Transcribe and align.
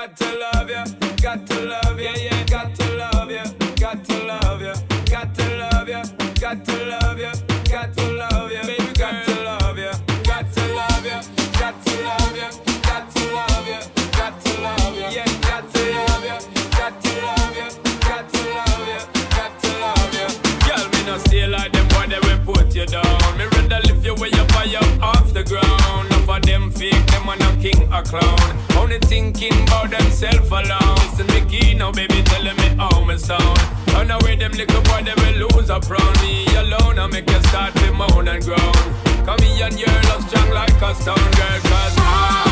Got 0.00 0.16
to 0.16 0.38
love 0.38 0.70
ya, 0.70 0.84
got 1.20 1.46
to 1.46 1.60
love 1.60 2.00
ya, 2.00 2.14
yeah. 2.16 2.44
Got 2.46 2.74
to 2.74 2.96
love 2.96 3.30
ya, 3.30 3.44
got 3.76 4.02
to 4.02 4.24
love 4.24 4.62
ya, 4.62 4.74
got 5.04 5.34
to 5.34 5.56
love 5.58 5.88
ya, 5.90 6.02
got 6.40 6.64
to 6.64 6.86
love 6.86 7.18
ya, 7.20 7.34
got 7.68 7.94
to 7.94 8.12
love 8.16 8.50
ya, 8.50 8.62
baby. 8.62 8.92
Got 8.94 9.26
to 9.26 9.44
love 9.44 9.78
ya, 9.78 9.92
got 10.24 10.50
to 10.54 10.62
love 10.72 11.04
ya, 11.04 11.20
got 11.52 11.84
to 11.84 12.02
love 12.02 12.34
ya, 12.34 12.48
got 12.80 13.12
to 13.12 13.34
love 13.34 13.68
ya, 13.68 13.80
got 14.16 14.40
to 14.40 14.62
love 14.62 14.96
ya, 14.96 15.10
yeah. 15.10 15.26
Got 15.42 15.68
to 15.68 15.82
love 15.92 16.24
ya, 16.24 16.38
got 16.72 17.02
to 17.02 17.10
love 17.20 17.56
ya, 17.60 17.68
got 18.00 18.32
to 18.32 18.40
love 18.56 18.88
ya, 18.88 19.00
got 19.36 19.52
to 19.60 19.70
love 19.84 20.14
ya. 20.16 20.26
Girl, 20.64 20.88
me 20.88 21.04
no 21.04 21.18
stay 21.18 21.46
like 21.46 21.72
them 21.72 21.86
boy 21.88 22.06
that 22.08 22.24
will 22.24 22.54
put 22.54 22.74
you 22.74 22.86
down. 22.86 23.36
Me 23.36 23.44
rather 23.44 23.80
lift 23.86 24.02
you 24.06 24.14
way 24.14 24.32
up, 24.32 24.50
high 24.52 24.74
up 24.76 25.02
off 25.02 25.34
the 25.34 25.44
ground. 25.44 26.06
Enough 26.06 26.30
of 26.30 26.42
them 26.42 26.70
fake, 26.70 27.06
them 27.08 27.28
are 27.28 27.36
no 27.36 27.54
king 27.60 27.82
or 27.92 28.02
clown 28.02 28.69
only 28.90 29.06
thinking 29.06 29.52
about 29.62 29.90
themself 29.90 30.50
alone. 30.50 30.96
Listen, 30.96 31.26
me 31.28 31.40
key 31.48 31.74
now, 31.74 31.92
baby, 31.92 32.22
telling 32.24 32.56
me 32.56 32.68
how 32.76 33.04
me 33.04 33.16
sound. 33.16 33.58
Run 33.92 34.10
away 34.10 34.36
them 34.36 34.52
little 34.52 34.82
boy, 34.82 35.02
they 35.04 35.14
will 35.14 35.48
lose 35.48 35.70
up 35.70 35.88
round 35.88 36.20
me 36.22 36.46
alone. 36.56 36.98
I 36.98 37.06
make 37.06 37.30
you 37.30 37.42
start 37.44 37.74
to 37.74 37.92
moan 37.92 38.28
and 38.28 38.44
groan. 38.44 38.72
Come 39.24 39.38
here 39.42 39.66
and 39.66 39.78
your 39.78 40.02
love 40.08 40.28
strong 40.28 40.50
like 40.50 40.82
a 40.82 40.94
stone 40.94 41.16
girl, 41.16 41.60
cause 41.62 41.96
I 41.98 42.49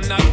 I'm 0.00 0.08
not 0.08 0.29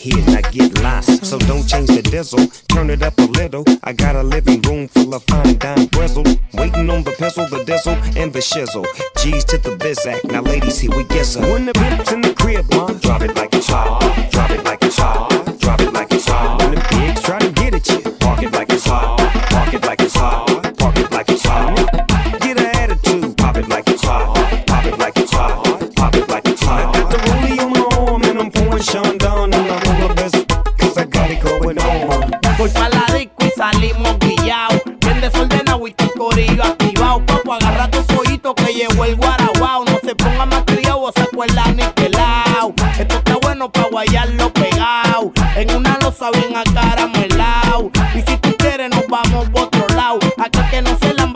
hit, 0.00 0.16
and 0.26 0.36
I 0.36 0.50
get 0.50 0.82
lost. 0.82 1.24
So 1.24 1.38
don't 1.38 1.66
change 1.66 1.88
the 1.88 2.02
diesel, 2.02 2.46
turn 2.68 2.90
it 2.90 3.02
up 3.02 3.18
a 3.18 3.22
little. 3.22 3.64
I 3.84 3.92
got 3.92 4.16
a 4.16 4.22
living 4.22 4.60
room 4.62 4.88
full 4.88 5.14
of 5.14 5.22
fine 5.24 5.58
dime 5.58 5.86
bristles. 5.86 6.36
Waiting 6.54 6.88
on 6.90 7.04
the 7.04 7.12
pencil, 7.12 7.46
the 7.46 7.62
diesel, 7.64 7.94
and 8.16 8.32
the 8.32 8.40
shizzle. 8.40 8.86
G's 9.18 9.44
to 9.44 9.58
the 9.58 9.76
bizac. 9.76 10.24
Now, 10.30 10.42
ladies, 10.42 10.78
here 10.78 10.90
we 10.96 11.04
get 11.04 11.26
some. 11.26 11.42
When 11.50 11.66
the 11.66 11.72
pimp's 11.72 12.12
in 12.12 12.22
the 12.22 12.34
crib, 12.34 12.66
ma, 12.74 12.86
drop 13.04 13.22
it 13.22 13.36
like 13.36 13.54
a 13.54 13.60
child. 13.60 14.00
Drop 14.30 14.50
it 14.50 14.64
like 14.64 14.79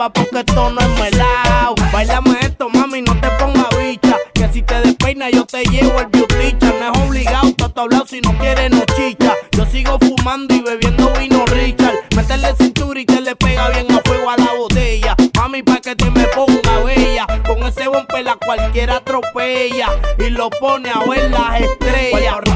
porque 0.09 0.39
esto 0.39 0.69
no 0.69 0.81
es 0.81 0.99
melao. 0.99 1.75
Bailame 1.91 2.37
esto, 2.41 2.69
mami, 2.69 3.01
no 3.01 3.19
te 3.19 3.29
ponga 3.31 3.67
bicha. 3.77 4.17
Que 4.33 4.47
si 4.51 4.61
te 4.61 4.79
despeinas 4.81 5.31
yo 5.31 5.45
te 5.45 5.63
llevo 5.63 5.99
el 5.99 6.07
beauticha. 6.07 6.73
No 6.79 6.93
es 6.93 6.99
obligado, 7.07 7.53
tato 7.53 7.81
hablado 7.81 8.05
si 8.05 8.21
no 8.21 8.37
quieres 8.37 8.71
no 8.71 8.83
chicha. 8.95 9.33
Yo 9.51 9.65
sigo 9.65 9.97
fumando 9.99 10.53
y 10.53 10.61
bebiendo 10.61 11.11
vino 11.19 11.45
Richard. 11.47 11.95
Métele 12.15 12.55
cintura 12.57 12.99
y 12.99 13.05
que 13.05 13.21
le 13.21 13.35
pega 13.35 13.69
bien 13.69 13.91
a 13.91 14.01
fuego 14.05 14.29
a 14.29 14.37
la 14.37 14.53
botella. 14.53 15.15
Mami, 15.35 15.63
pa' 15.63 15.79
que 15.79 15.95
te 15.95 16.09
me 16.09 16.25
ponga 16.27 16.79
bella. 16.83 17.25
Con 17.45 17.63
ese 17.63 17.87
bompe 17.87 18.23
la 18.23 18.35
cualquiera 18.35 18.97
atropella. 18.97 19.89
Y 20.19 20.29
lo 20.29 20.49
pone 20.49 20.89
a 20.89 20.99
ver 21.09 21.31
las 21.31 21.61
estrellas. 21.61 22.54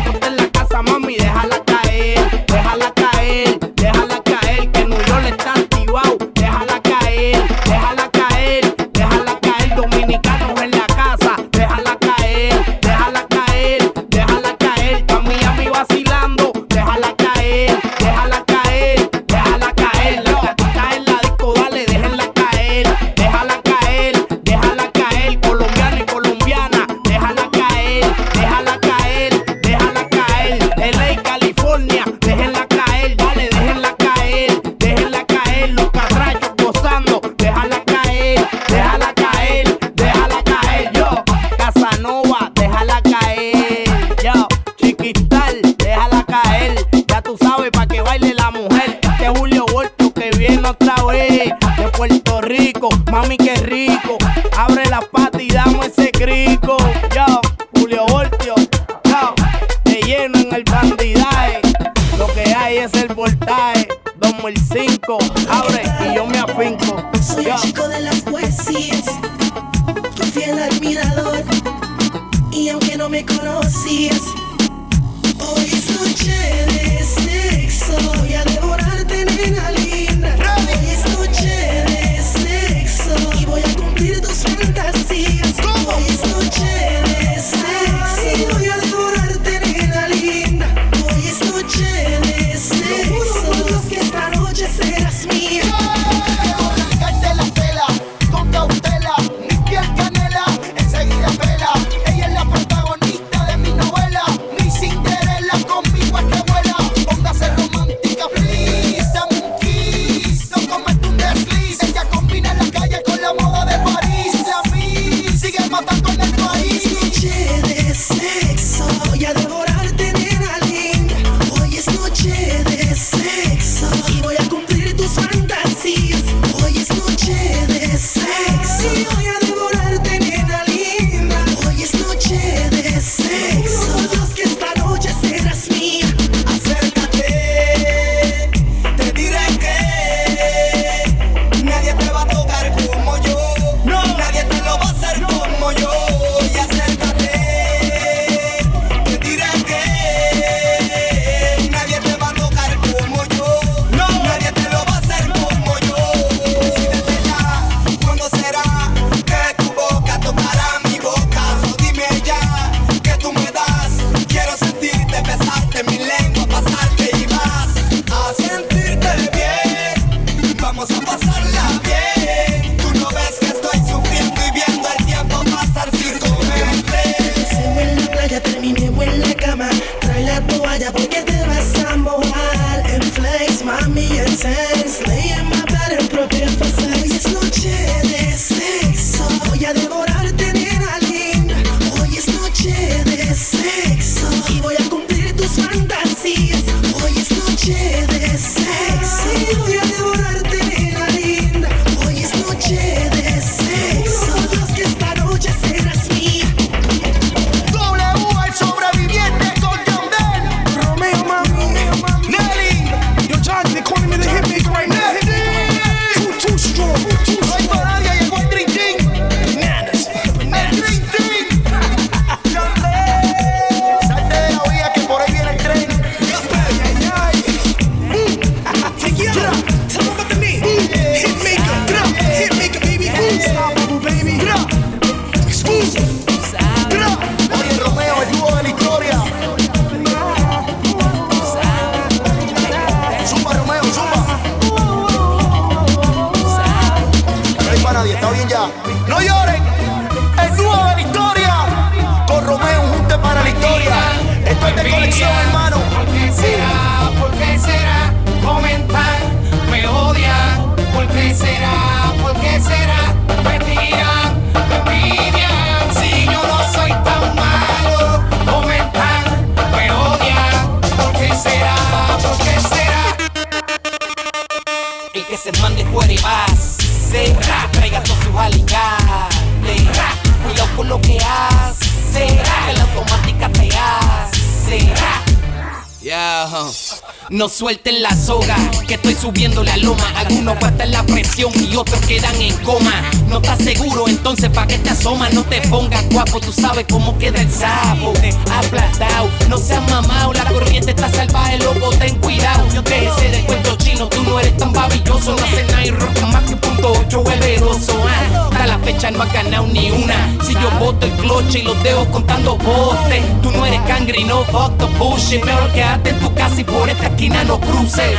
No 287.30 287.48
suelten 287.48 288.02
la 288.02 288.16
soga, 288.16 288.56
que 288.88 288.96
estoy 288.96 289.14
subiendo 289.14 289.64
la 289.64 289.78
loma. 289.78 290.04
Algunos 290.16 290.58
en 290.80 290.92
la 290.92 291.04
presión 291.04 291.52
y 291.56 291.76
otros 291.76 292.00
quedan 292.08 292.36
en 292.42 292.56
coma. 292.64 293.04
No 293.28 293.38
estás 293.38 293.60
seguro, 293.60 294.08
entonces 294.08 294.50
pa' 294.50 294.66
que 294.66 294.80
te 294.80 294.90
asomas. 294.90 295.32
No 295.34 295.44
te 295.44 295.62
pongas 295.68 296.04
guapo, 296.10 296.40
tú 296.40 296.52
sabes 296.52 296.86
cómo 296.90 297.16
queda 297.20 297.40
el 297.42 297.52
sapo. 297.52 298.14
Aplastado, 298.52 299.30
no 299.48 299.60
seas 299.60 299.88
mamado, 299.92 300.34
la 300.34 300.46
corriente 300.46 300.90
está 300.92 301.08
salvaje, 301.12 301.60
loco, 301.60 301.92
ten 302.00 302.16
cuidado. 302.16 302.66
Déjese 302.84 303.30
de 303.30 303.44
cuento 303.46 303.76
chino, 303.78 304.08
tú 304.10 304.24
no 304.24 304.40
eres 304.40 304.58
tan 304.58 304.74
babilloso. 304.74 305.36
No 305.36 305.44
haces 305.44 305.68
nada 305.68 305.86
y 305.86 305.92
rock 305.92 306.22
más 306.22 306.44
que 306.46 306.56
punto 306.56 306.94
ocho, 306.94 307.22
hueveroso. 307.22 307.94
Ah 308.08 308.29
la 308.68 308.80
fecha 308.80 309.12
no 309.12 309.22
has 309.22 309.32
ganado 309.34 309.68
ni 309.68 309.92
una. 309.92 310.16
Si 310.44 310.54
yo 310.54 310.70
boto 310.80 311.06
el 311.06 311.12
cloche 311.14 311.60
y 311.60 311.64
los 311.64 311.82
dejo 311.84 312.06
contando 312.12 312.58
botes, 312.58 313.42
tú 313.42 313.52
no 313.52 313.66
eres 313.66 313.82
cangre 313.82 314.20
y 314.20 314.24
no 314.24 314.44
fuck 314.46 314.78
the 314.78 314.86
bullshit. 314.98 315.44
Mejor 315.44 315.72
quédate 315.72 316.10
en 316.12 316.20
tu 316.20 316.34
casa 316.34 316.62
y 316.62 316.64
por 316.64 316.90
esta 316.90 317.08
esquina 317.08 317.44
no 317.44 317.60
cruces. 317.60 318.18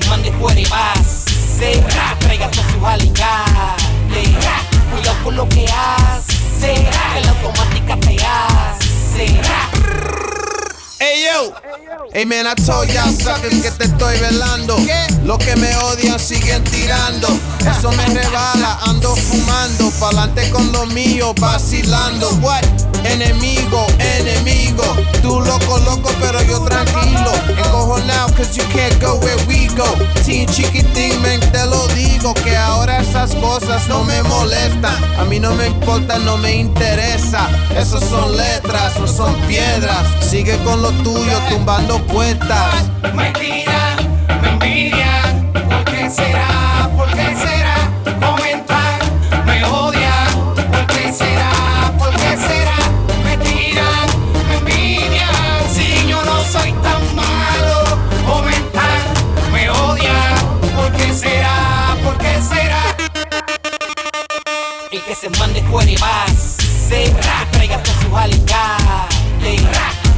se 0.00 0.10
mande 0.10 0.32
fuera 0.32 0.60
y 0.60 0.66
pase. 0.66 1.82
Traiga 2.18 2.50
todos 2.50 2.66
sus 2.72 2.84
alicates. 2.84 3.84
Cuidado 4.92 5.24
con 5.24 5.36
lo 5.36 5.48
que 5.48 5.66
hace. 5.66 6.74
Que 7.14 7.20
la 7.22 7.30
automática 7.30 7.96
te 8.00 8.16
hace. 8.24 9.40
Ey 10.98 11.24
yo. 11.24 11.75
Hey 12.12 12.24
man, 12.24 12.46
I 12.46 12.54
told 12.54 12.88
y'all 12.92 13.10
suckers 13.10 13.62
que 13.62 13.70
te 13.70 13.84
estoy 13.84 14.18
velando. 14.18 14.76
Los 15.24 15.38
que 15.38 15.56
me 15.56 15.74
odian 15.76 16.18
siguen 16.18 16.62
tirando. 16.64 17.28
Eso 17.60 17.90
me 17.92 18.06
rebala, 18.06 18.78
ando 18.86 19.14
fumando. 19.16 19.90
Pa'lante 20.00 20.48
con 20.50 20.72
lo 20.72 20.86
mío, 20.86 21.34
vacilando. 21.40 22.28
What? 22.40 22.64
Enemigo, 23.04 23.86
enemigo. 23.98 24.84
Tú 25.22 25.40
loco, 25.40 25.78
loco, 25.78 26.10
pero 26.20 26.40
yo 26.42 26.60
tranquilo. 26.64 27.32
Encojonado, 27.48 28.34
cause 28.34 28.56
you 28.56 28.64
can't 28.72 28.98
go 29.00 29.16
where 29.16 29.36
we 29.46 29.66
go. 29.76 29.86
Teen 30.24 30.48
chiquitín, 30.48 31.20
man, 31.22 31.40
te 31.52 31.64
lo 31.66 31.86
digo. 31.88 32.34
Que 32.34 32.56
ahora 32.56 33.00
esas 33.00 33.34
cosas 33.36 33.88
no 33.88 34.04
me 34.04 34.22
molestan. 34.22 35.05
Mí 35.36 35.40
no 35.40 35.54
me 35.54 35.66
importa, 35.66 36.18
no 36.18 36.38
me 36.38 36.56
interesa. 36.56 37.46
Esos 37.76 38.02
son 38.02 38.38
letras, 38.38 38.98
no 38.98 39.06
son 39.06 39.34
piedras. 39.42 40.06
Sigue 40.20 40.56
con 40.64 40.80
lo 40.80 40.90
tuyo, 41.02 41.38
tumbando 41.50 41.98
puertas. 42.06 42.88
Me 43.14 43.30
tiran, 43.32 43.98
me 44.40 44.48
envidian, 44.48 45.52
¿por 45.52 45.84
qué 45.84 46.08
será? 46.08 46.65
Fuera 65.70 65.90
y 65.90 65.96
base, 65.96 67.12
traiga 67.52 67.82
todos 67.82 67.98
sus 68.02 68.14
alicates. 68.14 69.62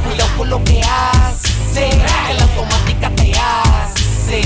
Cuidado 0.07 0.37
con 0.37 0.49
lo 0.49 0.63
que 0.63 0.81
hace, 0.81 1.89
que 2.27 2.33
la 2.33 2.43
automática 2.43 3.09
te 3.15 3.31
hace. 3.33 4.41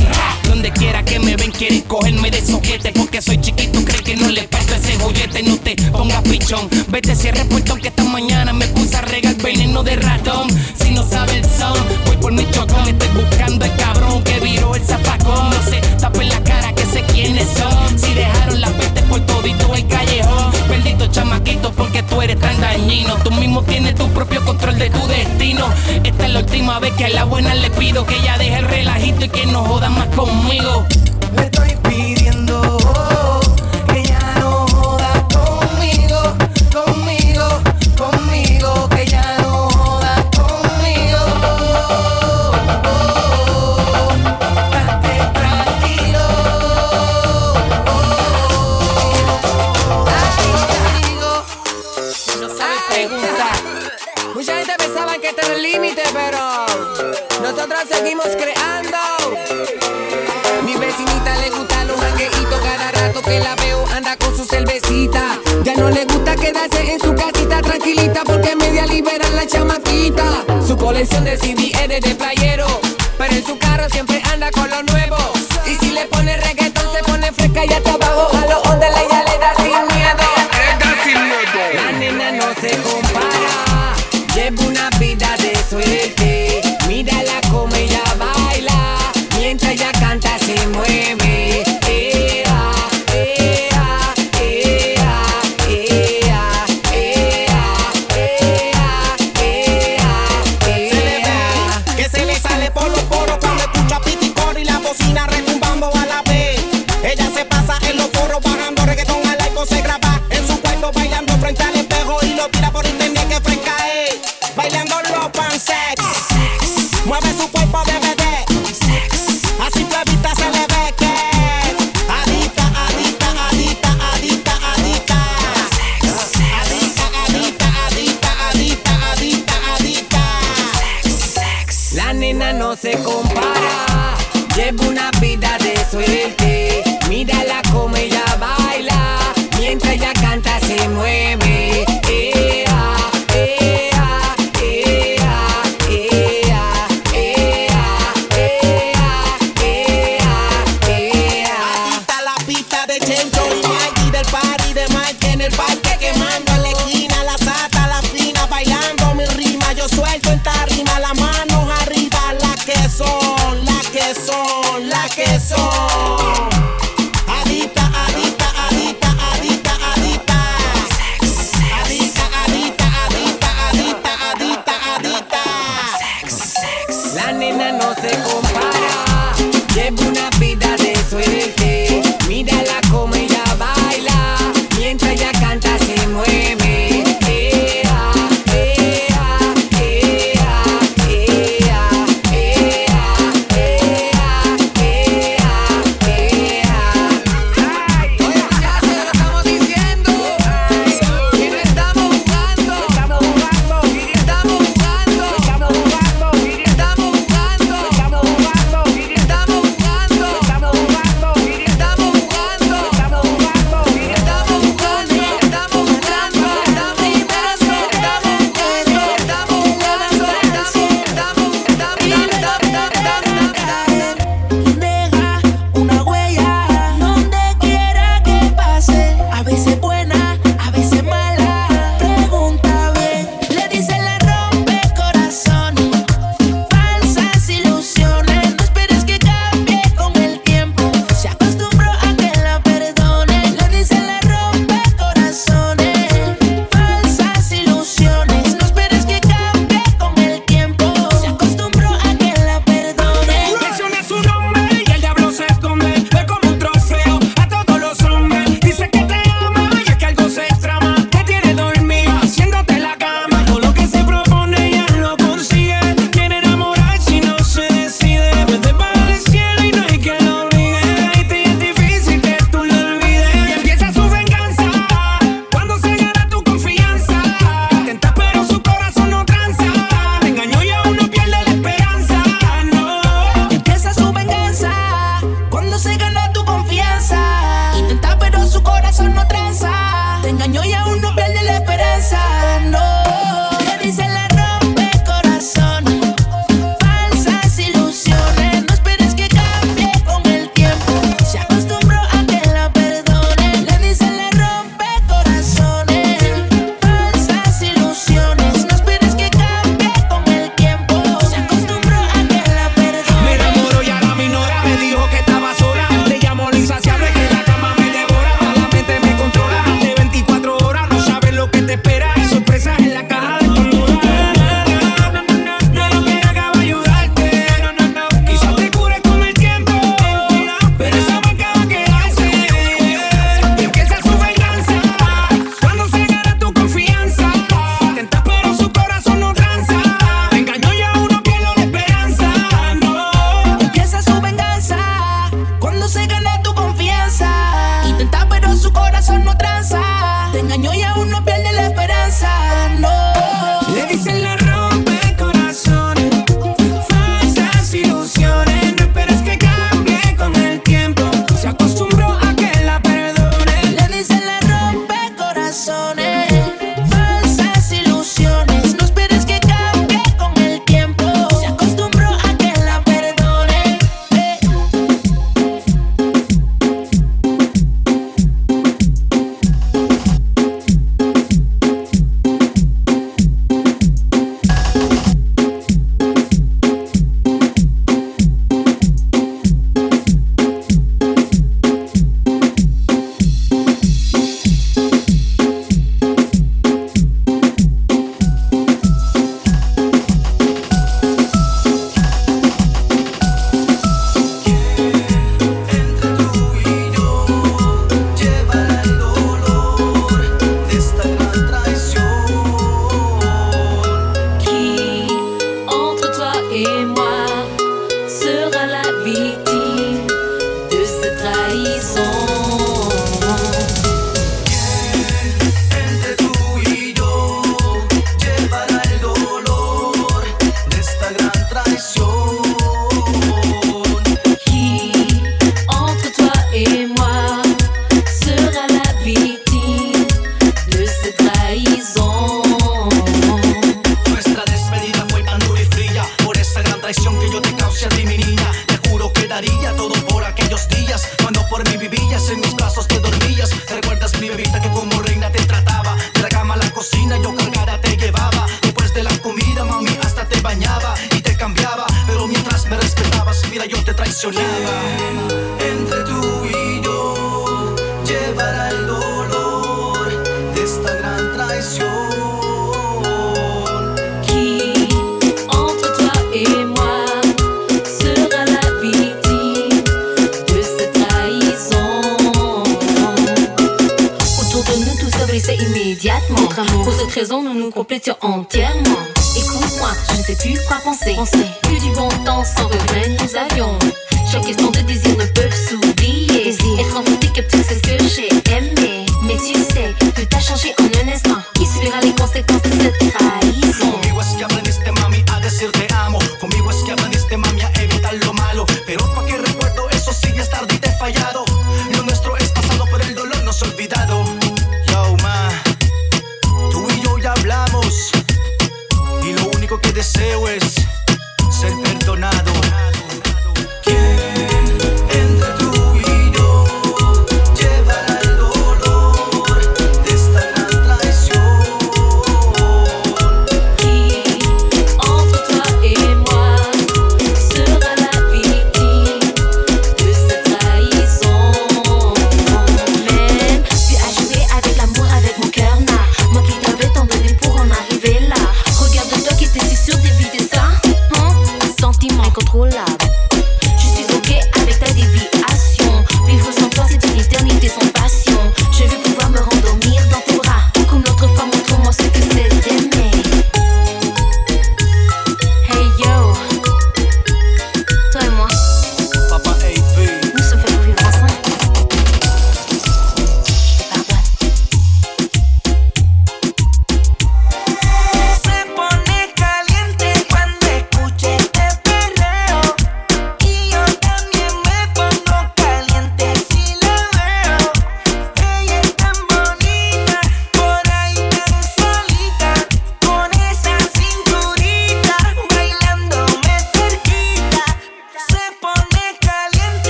Donde 0.48 0.72
quiera 0.72 1.04
que 1.04 1.20
me 1.20 1.36
ven 1.36 1.52
quieren 1.52 1.82
cogerme 1.82 2.32
de 2.32 2.42
soquete 2.42 2.94
Porque 2.94 3.22
soy 3.22 3.38
chiquito, 3.42 3.84
creen 3.84 4.04
que 4.04 4.16
no 4.16 4.30
le 4.30 4.44
parto 4.44 4.76
ese 4.76 4.98
joyete 4.98 5.44
No 5.44 5.58
te 5.58 5.76
pongas 5.92 6.22
pichón, 6.22 6.70
vete 6.88 7.14
cierre 7.18 7.42
el 7.42 7.48
puertón 7.50 7.82
Que 7.82 7.90
esta 7.90 8.06
mañana 8.06 8.54
me 8.54 8.66
puse 8.68 8.96
a 8.96 9.02
regar 9.02 9.36
veneno 9.36 9.84
de 9.84 9.98
ratón. 9.98 10.48
Si 10.82 10.92
no 10.92 11.04
sabe 11.04 11.40
el 11.40 11.44
son, 11.44 11.78
Tú 23.24 23.32
mismo 23.32 23.64
tienes 23.64 23.96
tu 23.96 24.08
propio 24.10 24.44
control 24.46 24.78
de 24.78 24.90
tu 24.92 25.08
destino. 25.08 25.66
Esta 26.04 26.26
es 26.26 26.32
la 26.32 26.40
última 26.42 26.80
vez 26.80 26.94
que 26.94 27.06
a 27.06 27.10
la 27.10 27.24
buena 27.24 27.56
le 27.56 27.72
pido 27.72 28.06
Que 28.06 28.16
ella 28.18 28.38
deje 28.38 28.58
el 28.58 28.66
relajito 28.66 29.26
y 29.26 29.30
que 29.30 29.46
no 29.48 29.64
joda 29.64 29.90
más 29.90 30.08
conmigo 30.10 30.86
seguimos 58.04 58.28
creando. 58.36 58.98
Mi 60.66 60.76
vecinita 60.76 61.38
le 61.38 61.50
gusta 61.52 61.86
los 61.86 61.98
jangueitos 62.00 62.60
cada 62.62 62.92
rato 62.92 63.22
que 63.22 63.40
la 63.40 63.56
veo 63.56 63.86
anda 63.96 64.18
con 64.18 64.36
su 64.36 64.46
cervecita. 64.46 65.40
Ya 65.64 65.76
no 65.76 65.90
le 65.90 66.04
gusta 66.06 66.36
quedarse 66.36 66.92
en 66.92 67.00
su 67.00 67.16
casita 67.16 67.62
tranquilita 67.62 68.24
porque 68.26 68.56
media 68.56 68.86
libera 68.86 69.30
la 69.30 69.48
chamaquita. 69.48 70.26
Su 70.68 70.76
colección 70.76 71.24
de 71.24 71.38
CD 71.38 71.72
es 71.82 72.04
de 72.04 72.16
playero, 72.16 72.68
pero 73.18 73.34
en 73.34 73.46
su 73.46 73.58
carro 73.58 73.88
siempre 73.90 74.22
anda 74.34 74.52
con 74.52 74.70
lo 74.70 74.84
nuevo. 74.84 75.18
Y 75.66 75.76
si 75.76 75.92
le 75.92 76.06
pone 76.08 76.36
reggaetón 76.38 76.86
se 76.94 77.04
pone 77.04 77.32
fresca 77.32 77.66
y 77.66 77.74
hasta 77.74 77.94
abajo 77.94 78.28
a 78.36 78.46
lo 78.48 78.63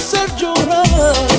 serve 0.00 0.40
your 0.40 0.54
love. 0.54 1.29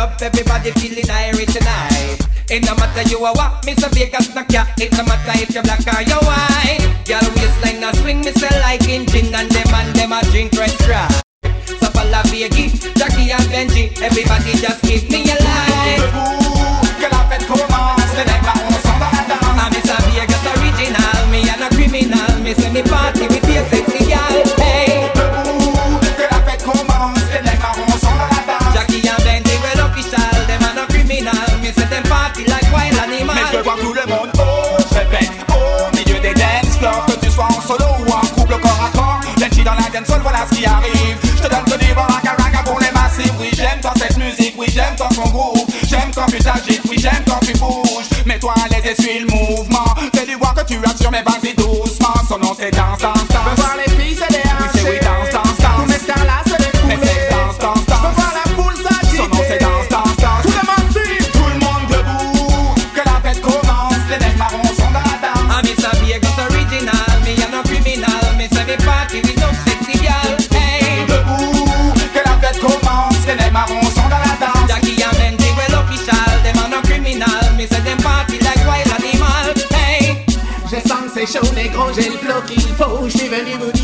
up, 0.00 0.16
everybody 0.22 0.72
feeling 0.80 1.04
irie 1.04 1.44
tonight. 1.44 2.16
It 2.48 2.64
no 2.64 2.74
matter 2.74 3.04
you 3.10 3.20
are 3.20 3.34
what, 3.36 3.60
Mr. 3.68 3.92
Vegas 3.92 4.34
not 4.34 4.50
ya. 4.50 4.64
It 4.80 4.92
no 4.96 5.04
matter 5.04 5.36
if 5.36 5.52
you're 5.52 5.62
black 5.62 5.84
or 5.84 6.00
you're 6.00 6.24
white. 6.24 6.80
Girl 7.04 7.26
waistline 7.36 7.84
a 7.84 7.92
swing, 8.00 8.22
Mr. 8.24 8.48
say 8.48 8.60
like 8.64 8.88
engine, 8.88 9.34
and 9.34 9.50
them 9.52 9.68
and 9.68 9.92
them 9.94 10.12
a 10.16 10.20
drink 10.32 10.56
extra. 10.56 11.04
So 11.68 11.88
follow 11.92 12.24
Vegas, 12.32 12.80
Jackie 12.96 13.28
and 13.28 13.46
Benji, 13.52 13.92
everybody 14.00 14.52
just 14.56 14.80
keep 14.88 15.04
me 15.12 15.20
alive. 15.36 16.08
Girl, 16.96 17.12
I 17.12 17.22
bet 17.28 17.44
Thomas, 17.44 18.10
me 18.16 18.22
like 18.24 18.44
my 18.48 18.56
own 18.56 18.80
summer 18.80 19.10
and 19.20 19.28
down. 19.28 19.56
I'm 19.60 19.68
Mr. 19.68 20.00
Vegas 20.08 20.44
original, 20.56 21.20
me 21.28 21.44
and 21.44 21.60
a 21.60 21.68
criminal, 21.76 22.32
me 22.40 22.54
say 22.54 22.72
me 22.72 22.82
part. 22.88 23.19
dans 39.64 39.74
la 39.74 39.88
gaine 39.90 40.06
seule, 40.06 40.22
voilà 40.22 40.46
ce 40.50 40.56
qui 40.56 40.64
arrive. 40.66 41.16
Je 41.36 41.42
te 41.42 41.48
donne 41.48 41.66
ce 41.66 41.78
livre 41.78 42.06
raga 42.06 42.62
pour 42.64 42.78
les 42.80 42.90
massifs. 42.92 43.32
Oui, 43.38 43.50
j'aime 43.54 43.80
quand 43.82 43.96
cette 43.96 44.16
musique, 44.16 44.54
oui, 44.56 44.66
j'aime 44.72 44.94
quand 44.98 45.12
son 45.12 45.28
groove. 45.30 45.66
J'aime 45.88 46.10
quand 46.14 46.26
tu 46.26 46.38
t'agites, 46.38 46.82
oui, 46.88 46.96
j'aime 46.98 47.24
quand 47.26 47.40
tu 47.40 47.52
bouges. 47.54 48.08
Mets-toi 48.26 48.54
à 48.64 48.68
l'aise 48.68 48.96
et 48.96 49.02
suis 49.02 49.20
le 49.20 49.26
mouvement. 49.26 49.94
Fais 50.14 50.26
du 50.26 50.34
voir 50.34 50.54
que 50.54 50.64
tu 50.64 50.76
actes 50.84 51.00
sur 51.00 51.10
mes 51.10 51.22
bases 51.22 51.44
et 51.44 51.54
doucement. 51.54 52.14
Son 52.28 52.38
nom 52.38 52.54
c'est 52.58 52.70
dansant. 52.70 53.19
J'ai 81.94 82.10
le 82.10 82.16
bloc 82.18 82.44
qu'il 82.46 82.60
faut. 82.60 83.08
Je 83.08 83.16
suis 83.16 83.28
venu 83.28 83.52
vous 83.58 83.79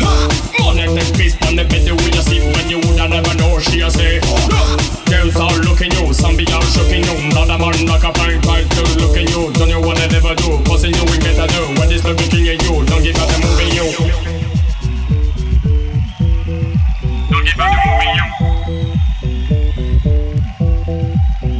Money 0.00 0.86
take 0.94 1.92
will 1.94 2.14
you 2.14 2.22
sleep 2.22 2.44
when 2.54 2.70
you 2.70 2.78
woulda 2.78 3.04
a 3.04 3.20
some 6.14 6.36
be. 6.36 6.44
Not 7.34 7.50
a 7.50 7.58
man, 7.58 7.86
like 7.86 8.04
a 8.04 8.12
pint, 8.12 8.70
girl 8.70 8.94
looking 9.02 9.28
you. 9.28 9.52
Don't 9.52 9.68
you 9.68 9.80
wanna 9.80 10.06
never 10.08 10.34
do, 10.34 10.62
cause 10.64 10.84
you 10.84 11.04
we 11.10 11.18
better 11.18 11.46
do. 11.46 11.62
When 11.78 11.88
this 11.88 12.04
at 12.48 12.62
you, 12.62 12.84
don't 12.86 13.02
give 13.02 13.16
her 13.16 13.26
the 13.26 13.36
moving 13.42 13.72
you. 13.74 13.86
Don't 17.30 17.44
give 17.44 17.58
her 17.58 17.68
the 17.70 17.78
moving 17.86 18.14
you. 18.18 18.26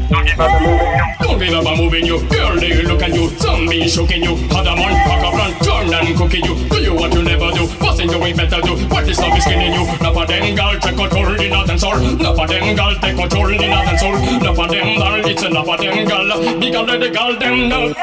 Don't 0.09 0.25
give 0.27 0.39
her 0.39 0.49
the 0.49 0.61
moving 0.61 0.95
you. 0.97 1.07
Don't 1.21 1.39
give 1.39 1.55
up 1.55 1.67
a 1.67 1.77
moving 1.77 2.07
you. 2.07 2.19
Girl, 2.29 2.57
they 2.57 2.83
look 2.83 3.03
at 3.03 3.13
you. 3.13 3.29
Zombie 3.39 3.83
shooking 3.85 4.23
you. 4.23 4.35
Other 4.55 4.77
man, 4.77 4.95
pack 5.07 5.23
up 5.25 5.35
and 5.35 5.55
turn 5.65 5.93
and 5.93 6.17
cooking 6.17 6.45
you. 6.45 6.55
Do 6.69 6.83
you 6.83 6.95
what 6.95 7.13
you 7.15 7.23
never? 7.23 7.40
What's 7.79 8.01
in 8.01 8.09
doing 8.09 8.37
better 8.37 8.61
do? 8.61 8.75
What 8.89 9.09
is 9.09 9.19
love 9.21 9.37
is 9.37 9.45
skinning 9.45 9.73
you? 9.73 9.87
Enough 9.87 10.17
of 10.17 10.29
them 10.29 10.55
girl 10.55 10.75
take 10.81 10.97
control 10.97 11.41
in 11.41 11.53
a 11.53 11.67
dance 11.67 11.83
hall. 11.83 11.99
Enough 11.99 12.39
of 12.39 12.49
them 12.49 12.75
girl 12.75 12.95
take 12.99 13.17
control 13.17 13.49
in 13.49 13.63
a 13.63 13.69
dance 13.69 14.03
hall. 14.03 14.17
Enough 14.17 14.59
of 14.59 14.69
them 14.71 14.99
girl, 14.99 15.27
it's 15.27 15.43
enough 15.43 15.69
of 15.69 15.79
them 15.81 16.09
girl. 16.09 16.59
Because 16.59 16.87
let 16.89 17.01
the 17.01 17.11
girl 17.11 17.39
them. 17.39 17.95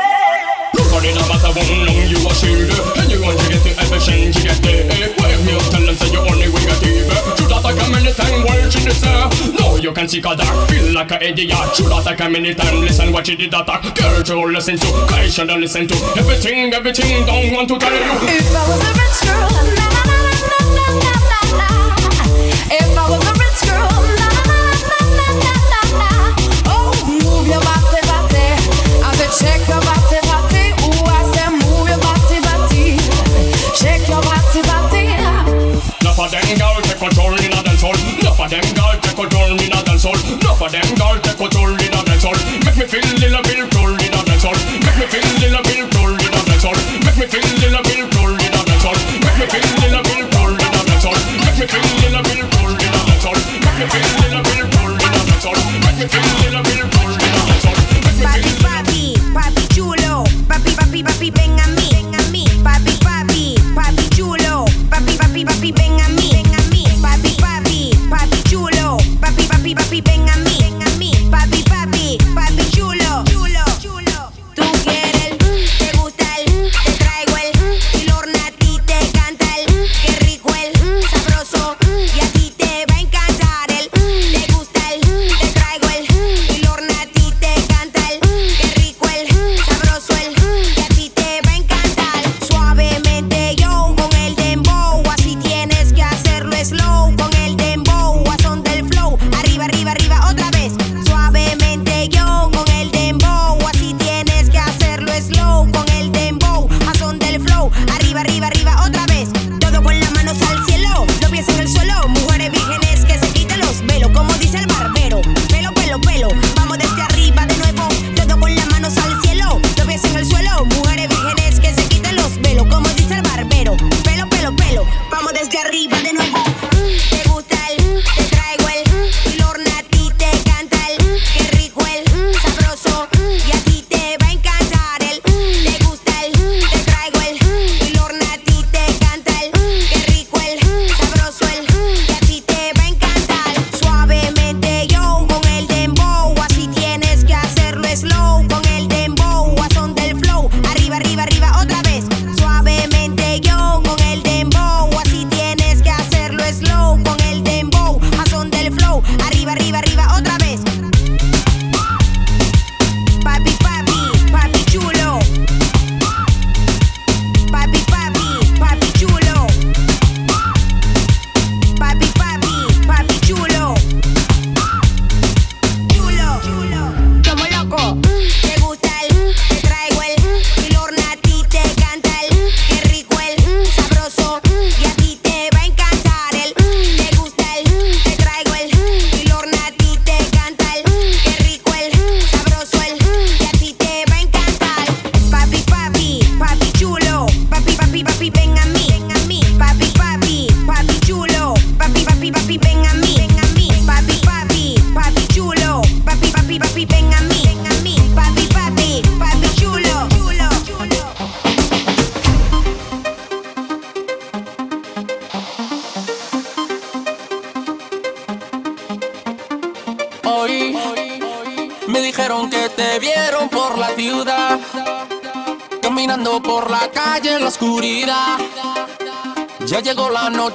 Look 0.75 0.93
on 0.93 1.05
it, 1.05 1.15
no 1.15 1.23
matter 1.25 1.51
how 1.51 1.63
long 1.73 2.05
you 2.05 2.19
a 2.21 2.31
shield 2.37 2.69
And 2.99 3.09
you 3.09 3.17
want 3.23 3.39
to 3.39 3.45
get 3.49 3.63
the 3.63 3.71
efficient, 3.81 4.35
you 4.35 4.43
get 4.45 4.61
the 4.61 5.09
Wave 5.17 5.41
me 5.45 5.55
up, 5.55 5.63
tell 5.71 5.81
them 5.81 5.95
say 5.95 6.11
you 6.11 6.19
only 6.19 6.49
way 6.53 6.69
a 6.69 6.75
TV 6.77 7.07
Should 7.39 7.49
not 7.49 7.63
take 7.63 7.81
a 7.81 7.89
minute 7.89 8.26
time, 8.93 9.29
watch 9.29 9.41
it 9.41 9.47
this 9.47 9.53
uh 9.53 9.57
No, 9.59 9.75
you 9.77 9.91
can 9.93 10.07
see 10.07 10.21
dark, 10.21 10.69
feel 10.69 10.93
like 10.93 11.11
a 11.11 11.23
idiot 11.23 11.75
Should 11.75 11.91
take 12.03 12.19
a 12.19 12.29
minute 12.29 12.57
time, 12.57 12.81
listen 12.81 13.11
what 13.11 13.27
you 13.27 13.35
did 13.35 13.53
attack 13.53 13.83
Girl 13.95 14.23
to 14.23 14.41
listen 14.45 14.77
to, 14.77 14.87
I 15.09 15.27
should 15.27 15.47
listen 15.47 15.87
to 15.87 15.95
Everything, 16.17 16.73
everything, 16.73 17.25
don't 17.25 17.53
want 17.53 17.67
to 17.69 17.77
tell 17.79 17.91
you 17.93 17.99
If 18.27 18.55
I 18.55 18.63
was 18.67 18.81
a 18.81 18.91
rich 18.97 19.19
girl, 19.27 19.49
na 19.75 19.85
na 19.93 20.01
na 20.07 20.17
na 20.37 20.59
na 20.75 20.85
na 21.03 21.13
na 21.29 21.39
na. 21.57 21.69
If 22.71 22.97
I 22.97 23.03
was 23.09 23.23
a 23.23 23.33
rich 23.37 23.61
girl, 23.67 23.91
na 24.19 24.27
na 24.33 24.55
na 24.87 24.99
na 25.17 25.27
na 25.27 25.27
na 25.43 25.53
na 25.71 25.81
na. 25.99 26.09
Oh, 26.67 26.91
move 27.07 27.47
your 27.47 27.61
body, 27.61 28.01
body. 28.07 28.47
I 29.03 29.09
said 29.15 29.33
shake 29.35 29.67
your 29.67 29.81
body, 29.83 30.19
body. 30.27 30.63
Ooh, 30.83 31.07
I 31.07 31.21
said 31.33 31.51
move 31.51 31.87
your 31.87 31.99
body, 31.99 32.37
body. 32.43 32.85
Shake 33.75 34.07
your 34.07 34.21
body, 34.21 34.61
body. 34.67 35.05
Enough 36.01 36.19
of 36.19 36.31
them 36.31 36.57
girl 36.57 36.81
take 36.81 36.97
control 36.97 37.33
in 37.39 37.66
of 38.47 38.63
them 38.63 38.73
girl 38.75 38.95
take 39.01 39.15
control 39.15 39.59
in 39.59 39.71
a 39.71 39.79
dance 39.83 40.03
hall 40.03 40.15
Enough 40.15 40.61
of 40.61 40.71
them 40.71 40.87
girl 40.95 41.19
take 41.19 41.37
control 41.37 41.73
in 41.75 41.91
a 41.91 42.01
dance 42.07 42.23
hall 42.23 42.39
Make 42.63 42.77
me 42.79 42.85
feel 42.87 43.03
little 43.19 43.43
bit 43.43 43.59
cool 43.75 43.91
in 43.91 44.13
a 44.15 44.21
dance 44.23 44.43
hall 44.43 44.55
Make 44.55 44.97
me 44.99 45.05
feel 45.11 45.27
little 45.43 45.63
bit 45.67 45.76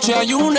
llegó 0.03 0.11
la 0.11 0.11
noche, 0.11 0.15
hay 0.15 0.35
un 0.35 0.57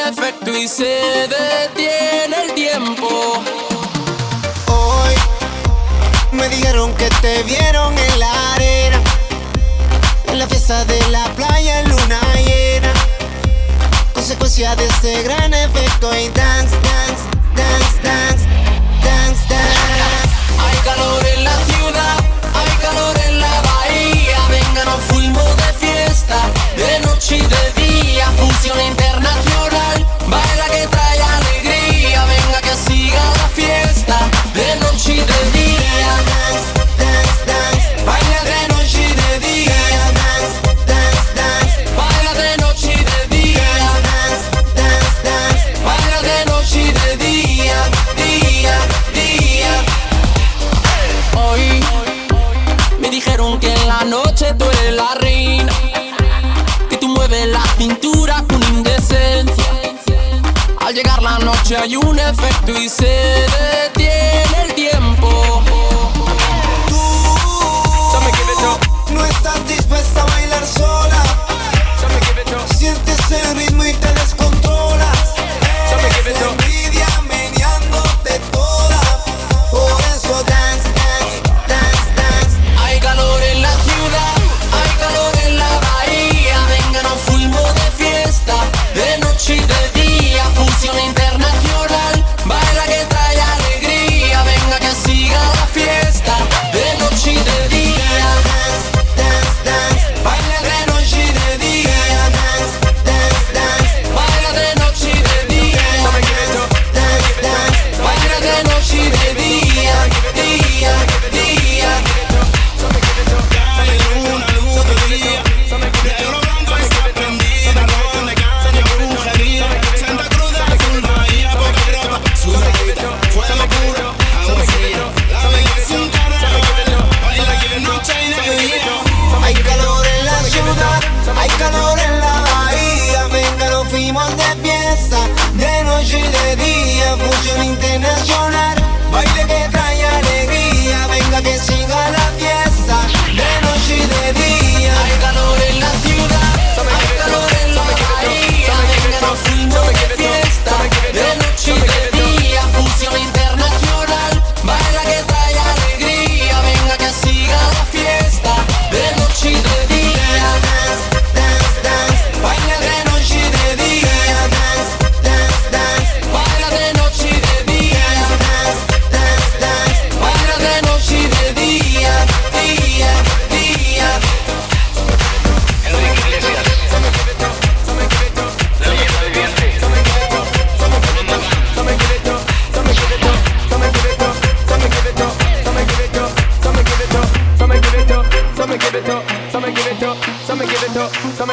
hay 61.93 61.97
un 61.97 62.17
efecto 62.17 62.71
y 62.71 62.89
se 62.89 63.82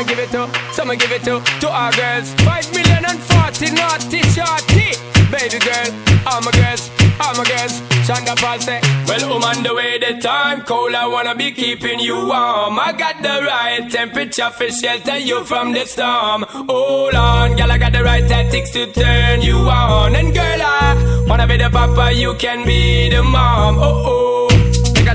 some 0.01 0.09
give 0.09 0.19
it 0.19 0.35
up, 0.35 0.57
some 0.73 0.89
give 0.97 1.13
it 1.13 1.29
up 1.29 1.45
to 1.61 1.69
our 1.69 1.93
girls. 1.93 2.33
Five 2.41 2.73
million 2.73 3.05
and 3.05 3.21
forty 3.21 3.71
naughty 3.71 4.23
shorty, 4.33 4.97
baby 5.31 5.59
girl, 5.61 5.91
all 6.27 6.41
my 6.41 6.51
girls, 6.53 6.91
all 7.21 7.35
my 7.37 7.45
girls. 7.45 7.83
Sean 8.07 8.25
da 8.25 8.35
Paul 8.35 8.59
Well, 9.07 9.45
I'm 9.45 9.63
the 9.63 9.75
way, 9.75 9.99
the 9.99 10.19
time 10.21 10.63
cold. 10.63 10.95
I 10.95 11.07
wanna 11.07 11.35
be 11.35 11.53
keeping 11.53 11.99
you 12.01 12.15
warm. 12.15 12.79
I 12.79 12.95
got 12.97 13.21
the 13.23 13.45
right 13.45 13.91
temperature 13.91 14.49
for 14.51 14.71
shelter 14.71 15.19
you 15.19 15.45
from 15.45 15.73
the 15.73 15.85
storm. 15.85 16.47
Hold 16.49 17.15
on, 17.15 17.57
girl, 17.57 17.71
I 17.71 17.77
got 17.77 17.93
the 17.93 18.03
right 18.03 18.27
tactics 18.27 18.71
to 18.71 18.87
turn 18.87 19.43
you 19.43 19.57
on. 19.57 20.17
And 20.17 20.33
girl, 20.33 20.63
I 20.63 21.25
wanna 21.27 21.47
be 21.47 21.59
the 21.59 21.69
papa, 21.69 22.15
you 22.15 22.35
can 22.37 22.65
be 22.65 23.11
the 23.11 23.23
mom. 23.23 23.77
Oh 23.79 24.05
oh. 24.07 24.30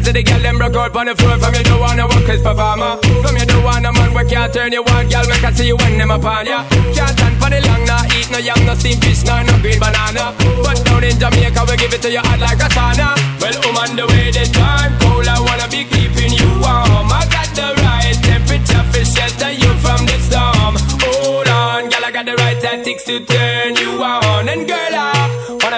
Because 0.05 0.21
the 0.21 0.29
girl 0.29 0.41
them 0.45 0.57
broke 0.61 0.77
out 0.77 0.95
on 0.95 1.05
the 1.09 1.15
floor. 1.17 1.33
From 1.41 1.55
you 1.57 1.63
don't 1.65 1.81
wanna 1.81 2.05
work 2.05 2.29
as 2.29 2.37
performer 2.37 3.01
From 3.25 3.41
you 3.41 3.45
don't 3.49 3.63
want 3.65 3.89
a 3.89 3.91
man 3.91 4.13
where 4.13 4.23
can't 4.23 4.53
turn 4.53 4.71
you 4.71 4.85
on. 4.85 5.09
Girl 5.09 5.25
make 5.25 5.41
I 5.41 5.49
see 5.49 5.65
you 5.65 5.77
when 5.81 5.97
them 5.97 6.11
upon 6.13 6.45
ya. 6.45 6.61
Can't 6.93 7.09
stand 7.09 7.41
for 7.41 7.49
the 7.49 7.57
long 7.65 7.81
Nah 7.89 8.05
eat 8.13 8.29
no 8.29 8.37
yam, 8.37 8.61
no 8.69 8.77
steamed 8.77 9.01
fish 9.01 9.25
Nah 9.25 9.41
no 9.41 9.57
green 9.65 9.81
banana. 9.81 10.37
But 10.61 10.77
down 10.85 11.01
in 11.01 11.17
Jamaica 11.17 11.65
we 11.65 11.73
give 11.81 11.89
it 11.89 12.05
to 12.05 12.13
you 12.13 12.21
hot 12.21 12.37
like 12.37 12.61
a 12.61 12.69
sauna. 12.69 13.17
Well 13.41 13.57
I'm 13.65 13.77
on 13.81 13.97
the 13.97 14.05
way 14.05 14.29
the 14.29 14.45
time 14.53 14.93
cold 15.01 15.25
I 15.25 15.41
wanna 15.41 15.65
be 15.73 15.89
keeping 15.89 16.37
you 16.37 16.53
warm. 16.61 17.09
I 17.09 17.25
got 17.33 17.49
the 17.57 17.73
right 17.81 18.13
temperature 18.21 18.85
for 18.93 19.01
shelter 19.01 19.57
you 19.57 19.73
from 19.81 20.05
the 20.05 20.21
storm. 20.21 20.77
Hold 21.01 21.49
on 21.49 21.89
girl 21.89 22.05
I 22.05 22.11
got 22.13 22.29
the 22.29 22.37
right 22.45 22.61
tactics 22.61 23.09
to 23.09 23.25
turn 23.25 23.73
you 23.81 23.97
on. 24.05 24.53
And 24.53 24.69
girl 24.69 24.77
I 24.77 25.01
wanna 25.01 25.14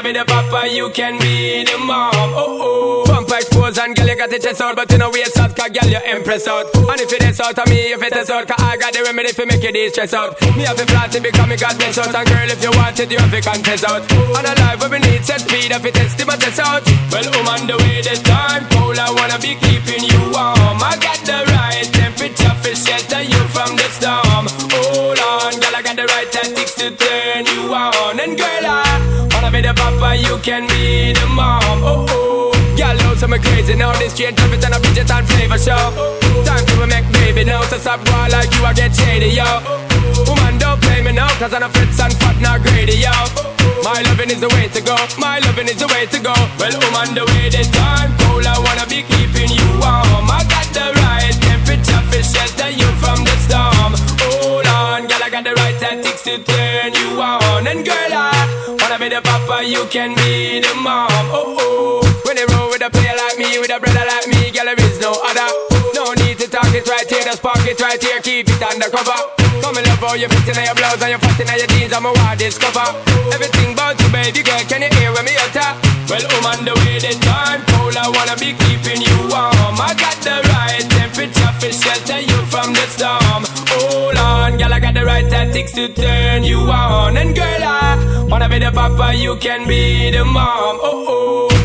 be 0.08 0.14
the 0.14 0.26
papa 0.26 0.68
you 0.72 0.89
can 0.91 1.20
be 1.20 1.64
the 1.64 1.78
mom. 1.84 2.32
Oh 2.32 2.64
oh. 2.64 3.03
Pump 3.08 3.28
expose 3.28 3.78
and 3.78 3.95
girl 3.95 4.08
you 4.08 4.16
got 4.16 4.30
the 4.30 4.39
chest 4.39 4.62
out 4.62 4.76
But 4.76 4.91
you 4.91 4.97
know 4.97 5.10
waist 5.12 5.38
out 5.38 5.55
cause 5.55 5.72
girl 5.76 5.89
you 5.89 5.99
impress 6.16 6.47
out. 6.47 6.68
And 6.76 7.01
if 7.01 7.12
it 7.12 7.24
is 7.24 7.39
out 7.39 7.58
of 7.60 7.68
me 7.68 7.91
if 7.91 8.01
it 8.01 8.16
is 8.16 8.30
out 8.30 8.47
Cause 8.47 8.62
I 8.64 8.78
got 8.78 8.93
the 8.93 9.03
remedy 9.03 9.32
for 9.36 9.45
make 9.45 9.64
you 9.64 9.72
de-stress 9.72 10.14
out. 10.14 10.39
Me 10.55 10.64
have 10.64 10.78
to 10.78 10.86
flat 10.88 11.14
it 11.16 11.24
because 11.24 11.47
me 11.47 11.58
got 11.58 11.76
bless 11.78 11.97
out. 11.97 12.16
And 12.16 12.28
girl 12.28 12.47
if 12.47 12.64
you 12.64 12.72
want 12.80 12.99
it 12.99 13.12
you 13.12 13.20
have 13.20 13.32
to 13.32 13.41
contest 13.41 13.84
out. 13.84 14.01
On 14.32 14.45
a 14.47 14.53
life 14.64 14.80
where 14.80 14.91
we 14.95 14.99
need 15.03 15.24
set 15.26 15.41
speed 15.41 15.72
if 15.76 15.84
it 15.84 15.93
test 15.93 16.16
test 16.20 16.60
out. 16.64 16.84
Well 17.12 17.28
I'm 17.28 17.47
on 17.51 17.62
the 17.68 17.76
way 17.76 17.99
the 17.99 18.16
time 18.24 18.64
cold 18.72 18.99
I 18.99 19.12
wanna 19.12 19.39
be 19.43 19.60
keeping 19.60 20.08
you 20.08 20.22
warm. 20.32 20.80
I 20.80 20.95
got 21.03 21.20
the 21.28 21.43
right 21.51 21.88
temperature 21.91 22.55
for 22.64 22.76
shelter 22.76 23.24
you 23.28 23.41
from 23.51 23.76
the 23.76 23.88
storm. 23.91 24.45
Hold 24.72 25.20
on 25.20 25.51
girl 25.60 25.76
I 25.76 25.82
got 25.84 25.95
the 25.99 26.08
right 26.08 26.30
tactics 26.32 26.76
to 26.80 26.95
turn 26.95 27.43
you 27.51 27.76
on. 27.76 28.20
And 28.24 28.38
girl 28.39 28.66
I 28.72 28.86
be 29.62 29.68
the 29.68 29.74
papa 29.74 30.16
you 30.16 30.38
can 30.39 30.68
be 30.68 31.14
the 31.14 31.26
mom 31.28 31.82
Oh 31.82 32.05
oh 32.10 32.38
Girl, 32.78 32.93
know 33.01 33.16
some 33.16 33.34
crazy 33.41 33.74
now. 33.74 33.91
This 33.97 34.14
straight 34.14 34.38
trumpet 34.38 34.64
and 34.64 34.76
a 34.76 34.80
budget 34.80 35.10
and 35.10 35.26
flavor 35.26 35.58
show. 35.58 35.89
Time 36.45 36.62
to 36.62 36.86
make 36.86 37.10
baby 37.12 37.43
now. 37.43 37.66
So 37.66 37.82
stop 37.82 38.05
boy 38.05 38.30
like 38.30 38.53
you, 38.53 38.62
I 38.62 38.74
get 38.74 38.93
shady, 38.93 39.34
yo. 39.34 39.49
Woman, 40.30 40.62
don't 40.62 40.78
play 40.86 41.01
me 41.01 41.12
now, 41.12 41.28
cause 41.41 41.58
I'm 41.58 41.64
a 41.66 41.70
fritz 41.74 41.97
and 41.97 42.14
fat, 42.22 42.38
not 42.38 42.62
greedy, 42.62 43.01
yo. 43.01 43.10
My 43.82 44.05
loving 44.05 44.30
is 44.30 44.41
the 44.45 44.49
way 44.53 44.70
to 44.70 44.82
go. 44.86 44.93
My 45.18 45.41
loving 45.49 45.74
is 45.74 45.82
the 45.82 45.89
way 45.89 46.05
to 46.05 46.20
go. 46.22 46.38
Well, 46.62 46.78
woman, 46.78 47.18
the 47.18 47.26
way 47.34 47.49
the 47.49 47.66
time 47.74 48.14
cold, 48.22 48.45
I 48.45 48.62
wanna 48.62 48.86
be 48.86 48.96
the 59.18 59.24
papa, 59.26 59.65
you 59.65 59.86
can 59.89 60.13
be 60.13 60.61
the 60.61 60.74
mom. 60.78 61.09
Oh 61.34 61.57
oh. 61.57 62.22
When 62.26 62.38
they 62.38 62.45
roll 62.53 62.70
with 62.70 62.86
a 62.86 62.89
player 62.89 63.18
like 63.18 63.38
me, 63.38 63.57
with 63.57 63.74
a 63.74 63.80
brother 63.82 64.05
like 64.05 64.28
me, 64.30 64.53
girl, 64.53 64.70
there 64.70 64.78
is 64.78 65.01
no 65.01 65.18
other. 65.26 65.49
No 65.97 66.13
need 66.22 66.38
to 66.38 66.45
talk 66.45 66.70
it 66.70 66.86
right 66.86 67.07
here, 67.09 67.26
just 67.26 67.41
park 67.41 67.65
it 67.65 67.80
right 67.82 67.97
here, 67.97 68.22
keep 68.22 68.45
it 68.45 68.61
undercover. 68.61 69.18
Come 69.61 69.78
and 69.78 69.88
love 69.89 70.03
how 70.05 70.13
you 70.13 70.30
fit 70.30 70.53
in 70.53 70.65
your 70.70 70.78
blouse 70.78 71.01
and 71.01 71.18
your 71.18 71.22
fat 71.22 71.39
in 71.41 71.49
your 71.49 71.70
jeans, 71.74 71.93
I'm 71.93 72.05
a 72.05 72.13
wild 72.13 72.38
discover. 72.38 72.86
Everything 73.34 73.74
about 73.74 73.97
you, 73.97 74.09
baby 74.13 74.45
girl, 74.45 74.61
can 74.70 74.86
you 74.86 74.91
hear 75.01 75.09
when 75.09 75.26
me 75.26 75.34
utter? 75.41 75.72
Well, 76.05 76.22
I'm 76.22 76.45
on 76.45 76.59
the 76.65 76.74
way, 76.86 77.01
the 77.01 77.18
time 77.26 77.65
cold, 77.74 77.97
I 77.97 78.05
wanna 78.13 78.38
be 78.38 78.53
keeping 78.53 79.01
you 79.01 79.18
warm. 79.34 79.82
I 79.82 79.97
got 79.97 80.18
the 80.22 80.38
right 80.53 80.96
temperature 81.18 81.51
for 81.59 81.72
shelter 81.72 82.20
you 82.20 82.38
from 82.45 82.74
the 82.74 82.86
storm. 82.93 83.43
Hold 83.74 84.18
on, 84.18 84.57
girl, 84.57 84.74
I 84.74 84.80
got 84.80 84.93
the 84.93 85.03
right 85.03 85.28
tactics 85.28 85.72
to 85.74 85.89
turn 85.89 86.43
you 86.43 86.59
on. 86.59 87.18
And 87.18 87.36
girl, 87.36 87.63
I 87.63 88.28
wanna 88.30 88.47
be 88.49 88.59
the 88.59 88.72
papa, 88.72 89.15
you 89.15 89.36
can 89.38 89.68
be 89.68 90.11
the 90.11 90.24
mom. 90.24 90.80
Oh 90.82 91.05
oh. 91.07 91.57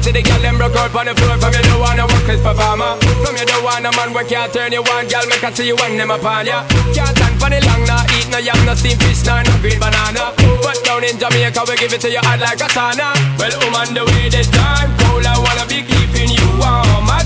See 0.00 0.12
the 0.12 0.22
girl 0.22 0.40
them 0.40 0.56
broke 0.56 0.76
out 0.80 0.96
on 0.96 1.04
the 1.04 1.14
floor 1.14 1.36
from 1.36 1.52
you 1.52 1.60
don't 1.60 1.76
wanna 1.76 2.08
work 2.08 2.24
as 2.32 2.40
performer. 2.40 2.96
From 3.20 3.36
you 3.36 3.44
don't 3.44 3.60
want 3.60 3.84
a 3.84 3.92
man 3.92 4.14
where 4.16 4.24
can't 4.24 4.50
turn 4.50 4.72
you 4.72 4.80
on, 4.80 5.04
girl. 5.12 5.26
Make 5.28 5.44
I 5.44 5.52
see 5.52 5.66
you 5.68 5.76
when 5.76 5.98
them 5.98 6.10
upon 6.10 6.46
ya. 6.46 6.64
Can't 6.96 7.12
stand 7.12 7.36
for 7.36 7.52
the 7.52 7.60
long, 7.68 7.84
nah. 7.84 8.08
Eat 8.16 8.32
no 8.32 8.40
yam, 8.40 8.56
no 8.64 8.72
steamed 8.72 8.96
fish, 9.04 9.20
nah, 9.28 9.44
no 9.44 9.52
green 9.60 9.76
banana. 9.76 10.32
But 10.64 10.80
down 10.88 11.04
in 11.04 11.20
Jamaica, 11.20 11.68
we 11.68 11.76
give 11.76 11.92
it 11.92 12.00
to 12.00 12.08
you 12.08 12.24
hot 12.24 12.40
like 12.40 12.64
a 12.64 12.68
sauna. 12.72 13.12
Well, 13.36 13.52
I'm 13.52 13.76
on 13.76 13.92
the 13.92 14.08
way, 14.08 14.32
the 14.32 14.40
time 14.48 14.88
cold. 15.04 15.26
I 15.28 15.36
wanna 15.36 15.68
be 15.68 15.84
keeping 15.84 16.32
you 16.32 16.48
warm. 16.56 17.04
I 17.04 17.20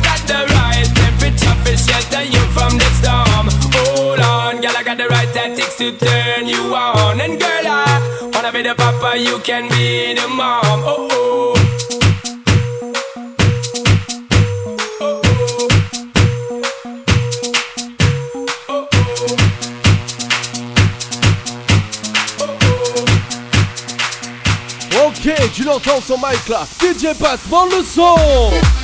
shelter 1.76 2.22
you 2.24 2.40
from 2.52 2.78
the 2.78 2.88
storm. 3.00 3.48
Hold 3.74 4.20
on, 4.20 4.60
girl, 4.60 4.76
I 4.76 4.82
got 4.82 4.96
the 4.96 5.06
right 5.08 5.28
tactics 5.32 5.76
to 5.78 5.92
turn 5.96 6.46
you 6.46 6.74
on. 6.74 7.20
And 7.20 7.38
girl, 7.40 7.66
I 7.66 8.30
wanna 8.32 8.52
be 8.52 8.62
the 8.62 8.74
papa, 8.74 9.18
you 9.18 9.38
can 9.40 9.68
be 9.68 10.14
the 10.14 10.28
mom. 10.28 10.82
Oh 10.84 11.08
oh. 11.10 11.54
Ok, 25.06 25.52
tu 25.54 25.64
l'entends 25.64 26.00
son 26.00 26.16
mic 26.18 26.48
là. 26.48 26.66
DJ 26.80 27.18
Bass, 27.18 27.40
prends 27.48 27.66
le 27.66 27.82
son. 27.82 28.83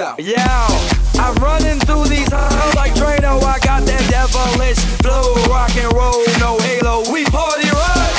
Up. 0.00 0.18
Yo, 0.18 0.34
I'm 1.20 1.34
running 1.36 1.78
through 1.80 2.06
these 2.08 2.32
halls 2.32 2.74
like 2.74 2.92
Drano. 2.94 3.42
I 3.42 3.58
got 3.60 3.84
that 3.84 4.04
devilish 4.08 4.80
flow, 5.04 5.36
rock 5.52 5.76
and 5.76 5.92
roll, 5.92 6.24
no 6.40 6.56
halo. 6.58 7.04
We 7.12 7.24
party 7.28 7.68
rock. 7.68 8.12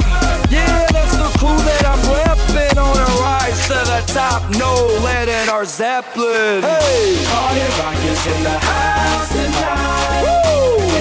Yeah, 0.54 0.86
that's 0.94 1.18
the 1.18 1.30
clue 1.42 1.58
that 1.58 1.84
I'm 1.90 2.02
repping 2.06 2.78
on 2.78 2.98
a 2.98 3.10
rise 3.18 3.58
to 3.68 3.80
the 3.82 4.02
top. 4.14 4.46
No 4.62 4.74
lead 5.02 5.28
in 5.28 5.50
our 5.50 5.66
Zeppelin. 5.66 6.62
Hey, 6.62 7.18
Party 7.26 7.66
rock 7.82 7.98
is 8.06 8.22
in 8.30 8.40
the 8.46 8.58
house 8.62 9.30
tonight. 9.34 10.22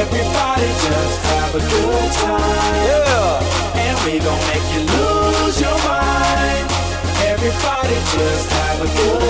Everybody 0.01 0.69
just 0.81 1.19
have 1.29 1.55
a 1.55 1.61
good 1.61 2.11
time. 2.25 2.75
Yeah. 2.89 3.85
And 3.85 3.97
we 4.09 4.19
gon' 4.19 4.41
make 4.49 4.67
you 4.73 4.83
lose 4.89 5.61
your 5.61 5.77
mind. 5.85 6.65
Everybody 7.29 7.97
just 8.17 8.49
have 8.53 8.81
a 8.81 8.89
good 8.97 9.30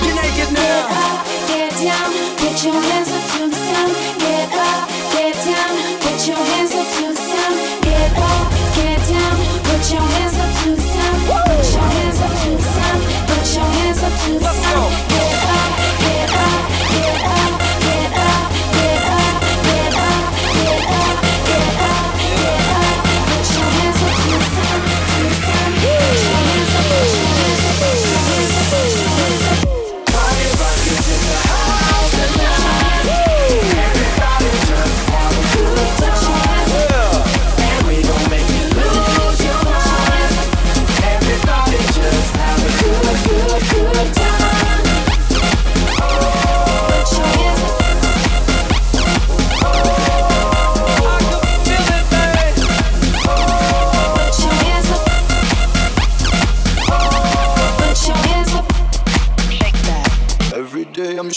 Naked 0.00 0.52
now. 0.52 1.24
Get 1.48 1.72
down, 1.84 2.08
put 2.38 2.64
your 2.64 2.80
hands 2.88 3.10
up 3.10 3.24
to 3.32 3.40
the 3.48 3.56
sound. 3.56 3.92
Get 4.18 4.48
up, 4.52 4.88
get 5.12 5.34
down, 5.44 5.72
put 6.00 6.18
your 6.28 6.42
hands 6.50 6.74
up 6.74 6.86
to 6.96 7.04
the 7.12 7.16
sound. 7.16 7.56
Get 7.82 8.10
up, 8.16 8.46
get 8.76 9.00
down, 9.08 9.36
put 9.68 9.82
your 9.92 10.06
hands 10.14 10.36
up 10.38 10.50
to 10.62 10.68
the 10.76 10.82
sound. 10.92 11.18
Put 11.28 11.68
your 11.74 11.88
hands 11.96 12.20
up 12.20 12.32
to 12.42 12.50
the 12.56 12.62
sound. 12.74 13.00
Put 13.28 13.46
your 13.56 13.68
hands 13.78 14.02
up 14.02 14.14
to 14.24 14.32
the 14.38 14.52
sound. 14.62 15.09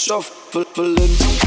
Shuffling. 0.04 1.43